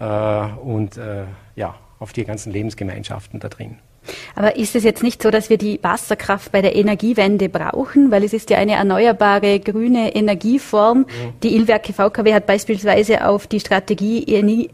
[0.00, 0.04] äh,
[0.64, 3.78] und äh, ja, auf die ganzen Lebensgemeinschaften da drin.
[4.34, 8.10] Aber ist es jetzt nicht so, dass wir die Wasserkraft bei der Energiewende brauchen?
[8.10, 11.06] Weil es ist ja eine erneuerbare grüne Energieform.
[11.42, 14.24] Die Ilwerke VKW hat beispielsweise auf die Strategie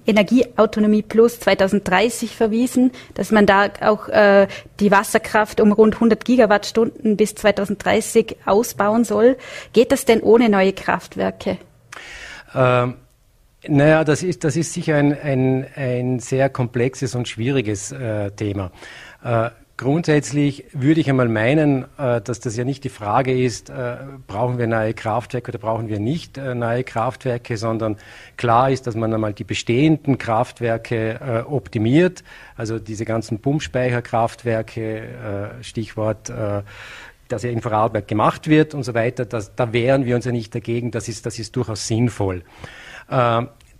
[0.06, 4.46] Energieautonomie Plus 2030 verwiesen, dass man da auch äh,
[4.80, 9.36] die Wasserkraft um rund 100 Gigawattstunden bis 2030 ausbauen soll.
[9.72, 11.58] Geht das denn ohne neue Kraftwerke?
[12.54, 12.94] Ähm
[13.68, 18.70] naja, das ist, das ist sicher ein, ein, ein sehr komplexes und schwieriges äh, Thema.
[19.24, 23.96] Äh, grundsätzlich würde ich einmal meinen, äh, dass das ja nicht die Frage ist, äh,
[24.26, 27.96] brauchen wir neue Kraftwerke oder brauchen wir nicht neue Kraftwerke, sondern
[28.36, 32.24] klar ist, dass man einmal die bestehenden Kraftwerke optimiert,
[32.56, 36.32] also diese ganzen Pumpspeicherkraftwerke, Stichwort
[37.28, 40.30] dass ja in Vorarlberg gemacht wird und so weiter, das, da wehren wir uns ja
[40.30, 42.44] nicht dagegen, das ist, das ist durchaus sinnvoll.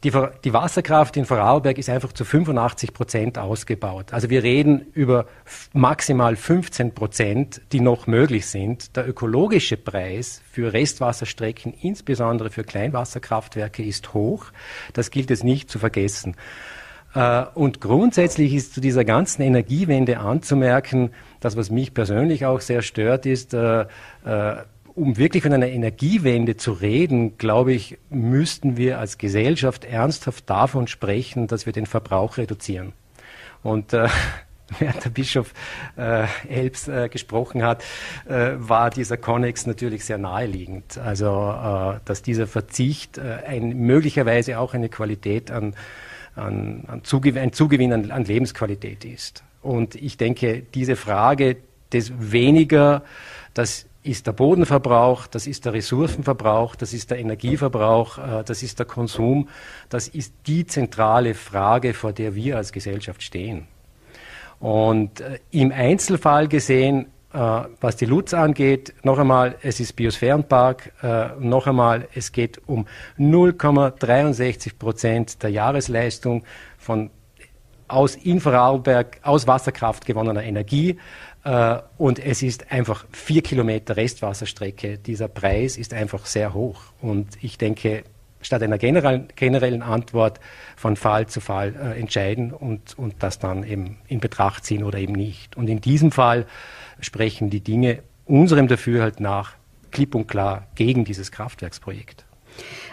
[0.06, 0.12] Die,
[0.44, 4.12] die, Wasserkraft in Vorarlberg ist einfach zu 85 Prozent ausgebaut.
[4.12, 5.26] Also wir reden über
[5.72, 8.94] maximal 15 Prozent, die noch möglich sind.
[8.96, 14.44] Der ökologische Preis für Restwasserstrecken, insbesondere für Kleinwasserkraftwerke, ist hoch.
[14.92, 16.36] Das gilt es nicht zu vergessen.
[17.12, 22.82] Äh, und grundsätzlich ist zu dieser ganzen Energiewende anzumerken, das, was mich persönlich auch sehr
[22.82, 23.86] stört, ist, äh,
[24.24, 24.56] äh,
[24.96, 30.86] um wirklich von einer Energiewende zu reden, glaube ich, müssten wir als Gesellschaft ernsthaft davon
[30.86, 32.94] sprechen, dass wir den Verbrauch reduzieren.
[33.62, 34.08] Und äh,
[34.78, 35.52] während der Bischof
[35.98, 37.84] äh, Elbs äh, gesprochen hat,
[38.26, 40.96] äh, war dieser Connex natürlich sehr naheliegend.
[40.96, 45.74] Also, äh, dass dieser Verzicht äh, ein, möglicherweise auch eine Qualität an,
[46.34, 49.44] an, an Zugewinn, ein Zugewinn an, an Lebensqualität ist.
[49.60, 51.58] Und ich denke, diese Frage
[51.92, 53.02] des weniger,
[53.52, 58.78] das ist der Bodenverbrauch, das ist der Ressourcenverbrauch, das ist der Energieverbrauch, äh, das ist
[58.78, 59.48] der Konsum.
[59.88, 63.66] Das ist die zentrale Frage, vor der wir als Gesellschaft stehen.
[64.60, 67.38] Und äh, im Einzelfall gesehen, äh,
[67.80, 70.92] was die Lutz angeht, noch einmal, es ist Biosphärenpark,
[71.40, 72.86] noch einmal, es geht um
[73.18, 76.44] 0,63 Prozent der Jahresleistung
[76.78, 77.10] von
[77.88, 78.42] aus in
[79.22, 80.98] aus Wasserkraft gewonnener Energie.
[81.46, 84.98] Äh, und es ist einfach vier Kilometer Restwasserstrecke.
[84.98, 86.82] Dieser Preis ist einfach sehr hoch.
[87.00, 88.02] Und ich denke,
[88.40, 90.40] statt einer generellen Antwort
[90.76, 94.98] von Fall zu Fall äh, entscheiden und, und das dann eben in Betracht ziehen oder
[94.98, 95.56] eben nicht.
[95.56, 96.46] Und in diesem Fall
[97.00, 99.54] sprechen die Dinge unserem Dafürhalt nach
[99.92, 102.25] klipp und klar gegen dieses Kraftwerksprojekt.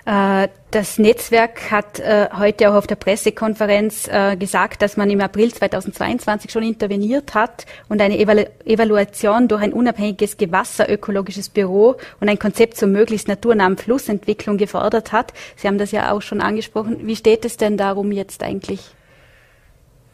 [0.06, 5.22] Äh, das Netzwerk hat äh, heute auch auf der Pressekonferenz äh, gesagt, dass man im
[5.22, 12.40] April 2022 schon interveniert hat und eine Evaluation durch ein unabhängiges gewasserökologisches Büro und ein
[12.40, 15.32] Konzept zur möglichst naturnahen Flussentwicklung gefordert hat.
[15.56, 17.08] Sie haben das ja auch schon angesprochen.
[17.08, 18.94] Wie steht es denn darum jetzt eigentlich?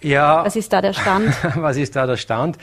[0.01, 0.45] Ja.
[0.45, 1.33] Was ist da der Stand?
[1.55, 2.57] was ist da der Stand?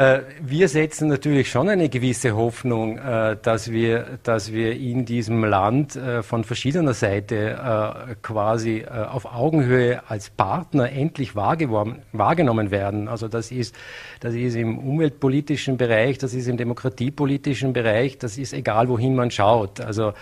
[0.00, 5.44] Äh, wir setzen natürlich schon eine gewisse Hoffnung, äh, dass wir, dass wir in diesem
[5.44, 13.08] Land äh, von verschiedener Seite quasi auf Augenhöhe als Partner endlich wahrgenommen werden.
[13.08, 13.74] Also das ist,
[14.20, 19.30] das ist im umweltpolitischen Bereich, das ist im demokratiepolitischen Bereich, das ist egal, wohin man
[19.30, 19.80] schaut.
[19.80, 20.14] Also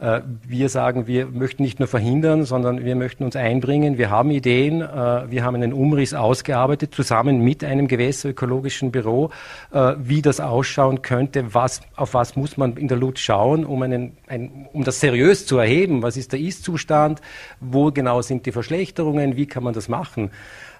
[0.00, 3.98] wir sagen, wir möchten nicht nur verhindern, sondern wir möchten uns einbringen.
[3.98, 4.80] Wir haben Ideen.
[4.80, 9.30] Äh, wir haben einen Umriss ausgearbeitet, zusammen mit einem gewässerökologischen Büro,
[9.72, 13.82] äh, wie das ausschauen könnte, was, auf was muss man in der LUT schauen, um,
[13.82, 16.02] einen, ein, um das seriös zu erheben.
[16.02, 17.20] Was ist der Ist-Zustand?
[17.60, 19.36] Wo genau sind die Verschlechterungen?
[19.36, 20.30] Wie kann man das machen?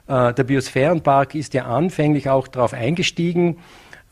[0.09, 3.59] Der Biosphärenpark ist ja anfänglich auch darauf eingestiegen,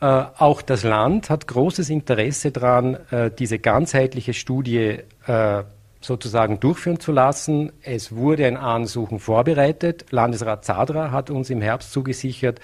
[0.01, 0.05] äh,
[0.37, 5.63] auch das Land hat großes Interesse daran, äh, diese ganzheitliche Studie äh,
[6.01, 7.71] sozusagen durchführen zu lassen.
[7.81, 10.05] Es wurde ein Ansuchen vorbereitet.
[10.11, 12.59] Landesrat Zadra hat uns im Herbst zugesichert,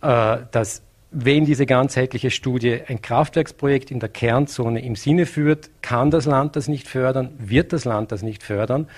[0.00, 6.10] äh, dass wenn diese ganzheitliche Studie ein Kraftwerksprojekt in der Kernzone im Sinne führt, kann
[6.10, 8.88] das Land das nicht fördern, wird das Land das nicht fördern.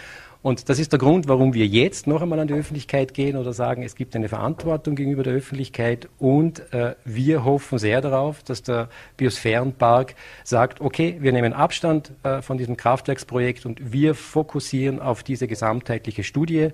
[0.44, 3.54] Und das ist der Grund, warum wir jetzt noch einmal an die Öffentlichkeit gehen oder
[3.54, 6.07] sagen, es gibt eine Verantwortung gegenüber der Öffentlichkeit.
[6.18, 12.42] Und äh, wir hoffen sehr darauf, dass der Biosphärenpark sagt, okay, wir nehmen Abstand äh,
[12.42, 16.72] von diesem Kraftwerksprojekt und wir fokussieren auf diese gesamtheitliche Studie.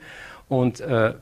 [0.48, 1.14] Und äh,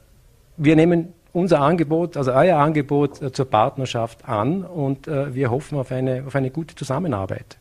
[0.56, 4.64] wir nehmen unser Angebot, also euer Angebot äh, zur Partnerschaft an.
[4.64, 7.58] Und äh, wir hoffen auf eine, auf eine gute Zusammenarbeit.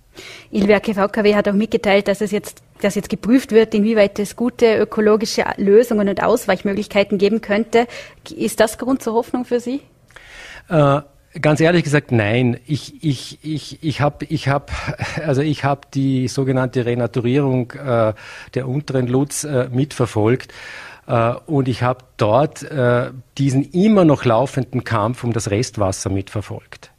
[0.50, 4.78] Ilwerke VKW hat auch mitgeteilt, dass es jetzt dass jetzt geprüft wird, inwieweit es gute
[4.78, 7.88] ökologische Lösungen und Ausweichmöglichkeiten geben könnte.
[8.36, 9.82] Ist das Grund zur Hoffnung für Sie?
[10.70, 11.02] Äh,
[11.42, 12.60] ganz ehrlich gesagt, nein.
[12.66, 14.72] Ich, ich, ich, ich habe ich hab,
[15.26, 18.14] also hab die sogenannte Renaturierung äh,
[18.54, 20.54] der unteren Lutz äh, mitverfolgt.
[21.08, 26.92] Äh, und ich habe dort äh, diesen immer noch laufenden Kampf um das Restwasser mitverfolgt.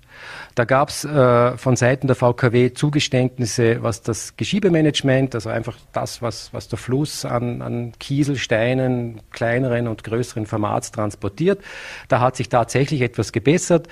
[0.58, 6.20] Da gab es äh, von Seiten der VKW Zugeständnisse, was das Geschiebemanagement, also einfach das,
[6.20, 11.62] was, was der Fluss an, an Kieselsteinen, kleineren und größeren Formats transportiert.
[12.08, 13.86] Da hat sich tatsächlich etwas gebessert.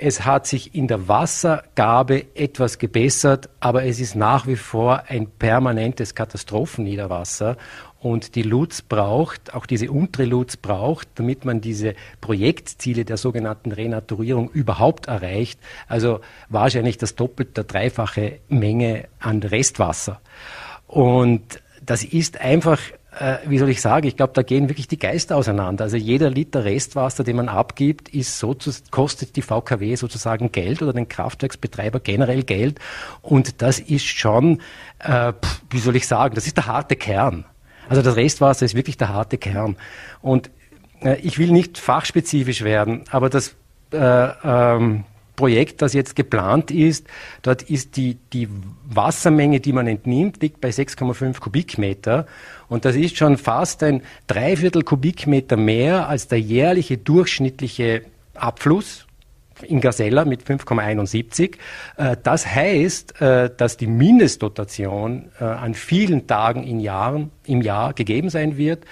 [0.00, 5.26] Es hat sich in der Wassergabe etwas gebessert, aber es ist nach wie vor ein
[5.26, 7.56] permanentes Katastrophenniederwasser.
[7.98, 13.72] Und die Lutz braucht, auch diese untere Lutz braucht, damit man diese Projektziele der sogenannten
[13.72, 15.58] Renaturierung überhaupt erreicht,
[15.88, 20.20] also wahrscheinlich das doppelte, dreifache Menge an Restwasser.
[20.86, 22.78] Und das ist einfach
[23.18, 25.84] äh, wie soll ich sagen, ich glaube, da gehen wirklich die Geister auseinander.
[25.84, 30.82] Also jeder Liter Restwasser, den man abgibt, ist so zu, kostet die VKW sozusagen Geld
[30.82, 32.78] oder den Kraftwerksbetreiber generell Geld.
[33.22, 34.60] Und das ist schon,
[35.00, 35.32] äh,
[35.70, 37.44] wie soll ich sagen, das ist der harte Kern.
[37.88, 39.76] Also das Restwasser ist wirklich der harte Kern.
[40.20, 40.50] Und
[41.02, 43.54] äh, ich will nicht fachspezifisch werden, aber das
[43.92, 45.04] äh, ähm,
[45.38, 47.06] Projekt, das jetzt geplant ist,
[47.42, 48.48] dort ist die, die
[48.84, 52.26] Wassermenge, die man entnimmt, liegt bei 6,5 Kubikmeter.
[52.68, 58.02] Und das ist schon fast ein Dreiviertel Kubikmeter mehr als der jährliche durchschnittliche
[58.34, 59.06] Abfluss
[59.62, 61.54] in Gazella mit 5,71.
[61.96, 67.92] Äh, das heißt, äh, dass die Mindestdotation äh, an vielen Tagen in Jahren, im Jahr
[67.94, 68.84] gegeben sein wird,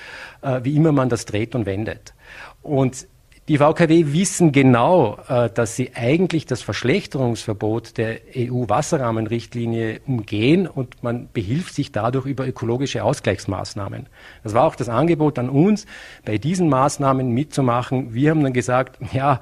[0.63, 2.15] wie immer man das dreht und wendet.
[2.63, 3.09] Und
[3.49, 5.19] die VKW wissen genau,
[5.55, 13.05] dass sie eigentlich das Verschlechterungsverbot der EU-Wasserrahmenrichtlinie umgehen und man behilft sich dadurch über ökologische
[13.05, 14.07] Ausgleichsmaßnahmen.
[14.43, 15.87] Das war auch das Angebot an uns,
[16.25, 18.15] bei diesen Maßnahmen mitzumachen.
[18.15, 19.39] Wir haben dann gesagt, ja,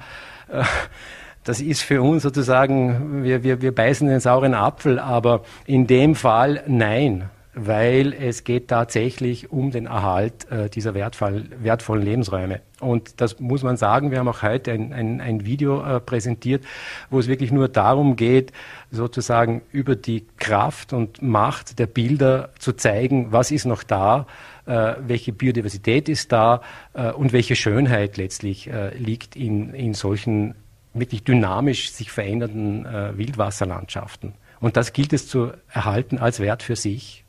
[1.43, 6.13] das ist für uns sozusagen, wir, wir, wir beißen den sauren Apfel, aber in dem
[6.13, 12.61] Fall nein, weil es geht tatsächlich um den Erhalt äh, dieser wertvoll, wertvollen Lebensräume.
[12.81, 16.65] Und das muss man sagen, wir haben auch heute ein, ein, ein Video äh, präsentiert,
[17.09, 18.51] wo es wirklich nur darum geht,
[18.91, 24.27] sozusagen über die Kraft und Macht der Bilder zu zeigen, was ist noch da,
[24.65, 26.61] äh, welche Biodiversität ist da
[26.93, 30.55] äh, und welche Schönheit letztlich äh, liegt in, in solchen
[30.93, 34.33] wirklich dynamisch sich verändernden äh, Wildwasserlandschaften.
[34.59, 37.24] Und das gilt es zu erhalten als Wert für sich.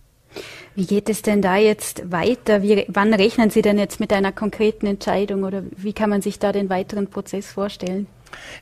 [0.74, 2.62] Wie geht es denn da jetzt weiter?
[2.62, 6.38] Wie, wann rechnen Sie denn jetzt mit einer konkreten Entscheidung oder wie kann man sich
[6.38, 8.06] da den weiteren Prozess vorstellen?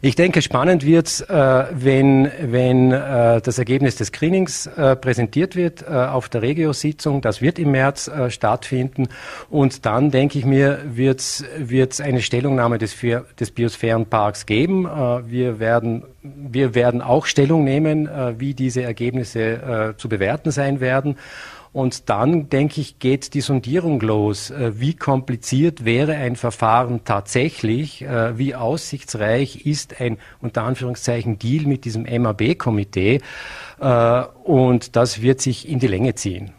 [0.01, 5.83] Ich denke, spannend wird äh, wenn, wenn äh, das Ergebnis des Screenings äh, präsentiert wird
[5.83, 7.21] äh, auf der Regio-Sitzung.
[7.21, 9.09] Das wird im März äh, stattfinden.
[9.51, 12.97] Und dann, denke ich mir, wird es eine Stellungnahme des,
[13.39, 14.87] des Biosphärenparks geben.
[14.87, 18.09] Äh, wir, werden, wir werden auch Stellung nehmen,
[18.39, 21.17] wie diese Ergebnisse zu bewerten sein werden.
[21.75, 24.51] Und dann, denke ich, geht die Sondierung los.
[24.51, 28.03] Äh, wie kompliziert wäre ein Verfahren tatsächlich?
[28.03, 33.21] Äh, wie aussichtsreich ist ein, unter Anführungszeichen, Deal mit diesem MAB-Komitee?
[33.81, 36.53] Äh, und das wird sich in die Länge ziehen.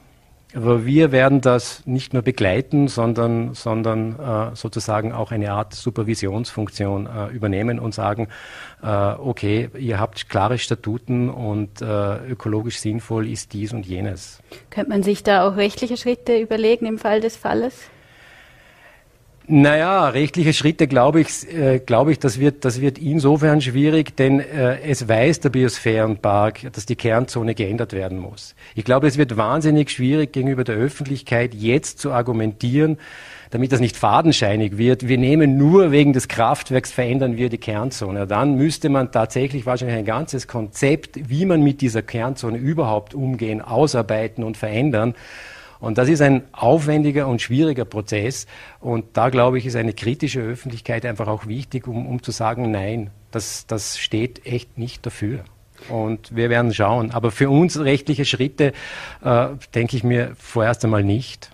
[0.55, 7.07] Aber wir werden das nicht nur begleiten, sondern, sondern äh, sozusagen auch eine Art Supervisionsfunktion
[7.07, 8.29] äh, übernehmen und sagen,
[8.81, 14.39] äh, okay, ihr habt klare Statuten und äh, ökologisch sinnvoll ist dies und jenes.
[14.69, 17.89] Könnte man sich da auch rechtliche Schritte überlegen im Fall des Falles?
[19.47, 24.39] Naja, rechtliche Schritte glaube ich, äh, glaube ich, das wird, das wird insofern schwierig, denn
[24.39, 28.55] äh, es weiß der Biosphärenpark, dass die Kernzone geändert werden muss.
[28.73, 32.97] Ich glaube, es wird wahnsinnig schwierig gegenüber der Öffentlichkeit jetzt zu argumentieren,
[33.51, 35.07] damit das nicht fadenscheinig wird.
[35.07, 38.25] Wir nehmen nur wegen des Kraftwerks verändern wir die Kernzone.
[38.25, 43.61] Dann müsste man tatsächlich wahrscheinlich ein ganzes Konzept, wie man mit dieser Kernzone überhaupt umgehen,
[43.61, 45.13] ausarbeiten und verändern.
[45.85, 48.47] Und das ist ein aufwendiger und schwieriger Prozess.
[48.79, 52.71] Und da, glaube ich, ist eine kritische Öffentlichkeit einfach auch wichtig, um, um zu sagen,
[52.71, 55.41] nein, das, das steht echt nicht dafür.
[55.87, 57.11] Und wir werden schauen.
[57.11, 58.73] Aber für uns rechtliche Schritte,
[59.23, 61.51] äh, denke ich mir vorerst einmal nicht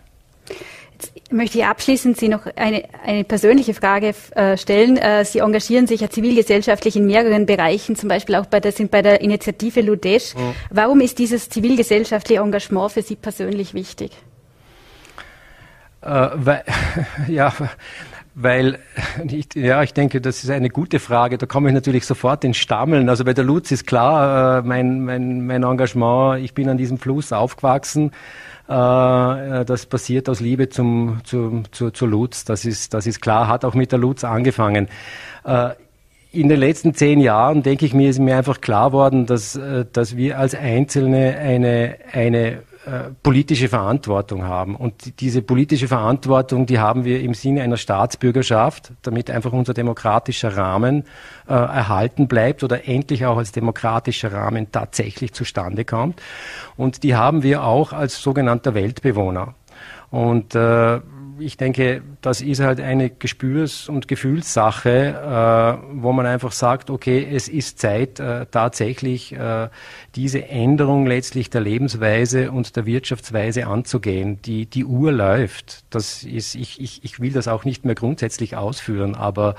[1.32, 4.98] möchte ich abschließend Sie noch eine, eine persönliche Frage äh, stellen.
[4.98, 8.92] Äh, Sie engagieren sich ja zivilgesellschaftlich in mehreren Bereichen, zum Beispiel auch bei der, sind
[8.92, 10.36] bei der Initiative Ludesch.
[10.36, 10.54] Mhm.
[10.70, 14.12] Warum ist dieses zivilgesellschaftliche Engagement für Sie persönlich wichtig?
[16.02, 16.64] Äh, weil,
[17.28, 17.54] ja,
[18.36, 18.80] weil
[19.28, 21.38] ich, ja, ich denke, das ist eine gute Frage.
[21.38, 23.10] Da komme ich natürlich sofort ins Stammeln.
[23.10, 26.98] Also bei der Lutz ist klar, äh, mein, mein, mein Engagement, ich bin an diesem
[26.98, 28.12] Fluss aufgewachsen.
[28.68, 32.46] Äh, das passiert aus Liebe zum, zum, zu, zu Lutz.
[32.46, 34.88] Das ist, das ist klar, hat auch mit der Lutz angefangen.
[35.44, 35.72] Äh,
[36.34, 39.60] in den letzten zehn Jahren, denke ich mir, ist mir einfach klar worden, dass,
[39.92, 44.76] dass wir als Einzelne eine, eine äh, politische Verantwortung haben.
[44.76, 50.58] Und diese politische Verantwortung, die haben wir im Sinne einer Staatsbürgerschaft, damit einfach unser demokratischer
[50.58, 51.04] Rahmen
[51.48, 56.24] äh, erhalten bleibt oder endlich auch als demokratischer Rahmen tatsächlich zustande kommt.
[56.76, 59.54] Und die haben wir auch als sogenannter Weltbewohner.
[60.10, 61.02] Und äh,
[61.38, 67.28] ich denke, das ist halt eine Gespürs- und Gefühlssache, äh, wo man einfach sagt, okay,
[67.32, 69.70] es ist Zeit, äh, tatsächlich äh,
[70.16, 74.40] diese Änderung letztlich der Lebensweise und der Wirtschaftsweise anzugehen.
[74.44, 75.84] Die, die Uhr läuft.
[75.90, 79.56] Das ist, ich, ich, ich will das auch nicht mehr grundsätzlich ausführen, aber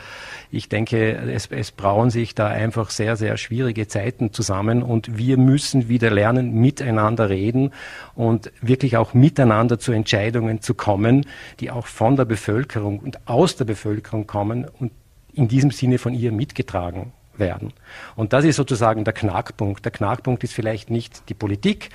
[0.53, 5.37] ich denke, es, es brauen sich da einfach sehr, sehr schwierige Zeiten zusammen und wir
[5.37, 7.73] müssen wieder lernen, miteinander reden
[8.15, 11.27] und wirklich auch miteinander zu Entscheidungen zu kommen,
[11.59, 12.52] die auch von der Bevölkerung
[12.99, 14.93] und aus der Bevölkerung kommen und
[15.33, 17.73] in diesem Sinne von ihr mitgetragen werden.
[18.17, 19.85] Und das ist sozusagen der Knackpunkt.
[19.85, 21.89] Der Knackpunkt ist vielleicht nicht die Politik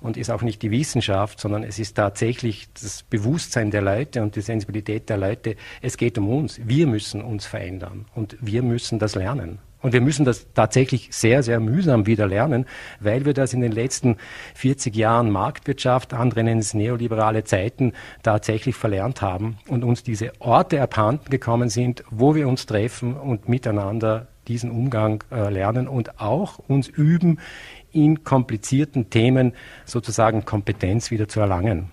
[0.00, 4.36] und ist auch nicht die Wissenschaft, sondern es ist tatsächlich das Bewusstsein der Leute und
[4.36, 5.56] die Sensibilität der Leute.
[5.80, 6.60] Es geht um uns.
[6.62, 9.58] Wir müssen uns verändern und wir müssen das lernen.
[9.84, 12.64] Und wir müssen das tatsächlich sehr, sehr mühsam wieder lernen,
[13.00, 14.16] weil wir das in den letzten
[14.54, 20.80] 40 Jahren Marktwirtschaft, andere nennen es neoliberale Zeiten, tatsächlich verlernt haben und uns diese Orte
[20.80, 26.58] abhanden gekommen sind, wo wir uns treffen und miteinander diesen Umgang äh, lernen und auch
[26.60, 27.38] uns üben,
[27.92, 29.52] in komplizierten Themen
[29.84, 31.90] sozusagen Kompetenz wieder zu erlangen.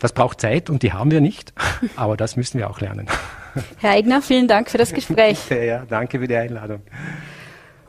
[0.00, 1.52] Das braucht Zeit und die haben wir nicht,
[1.96, 3.08] aber das müssen wir auch lernen.
[3.78, 5.38] Herr Eigner, vielen Dank für das Gespräch.
[5.50, 6.80] ja, danke für die Einladung.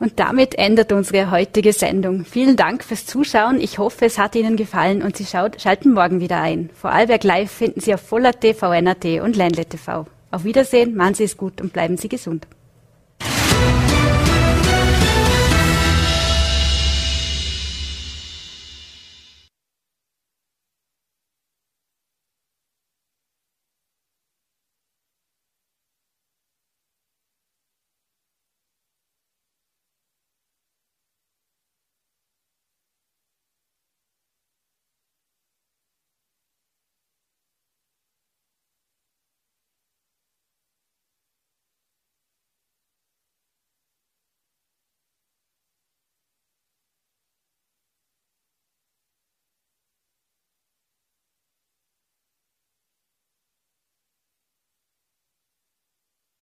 [0.00, 2.24] Und damit endet unsere heutige Sendung.
[2.24, 3.60] Vielen Dank fürs Zuschauen.
[3.60, 6.70] Ich hoffe, es hat Ihnen gefallen und Sie schaut, schalten morgen wieder ein.
[6.72, 10.06] Vorarlberg Live finden Sie auf Voller.t, VNAT und Ländle TV.
[10.30, 12.46] Auf Wiedersehen, machen Sie es gut und bleiben Sie gesund.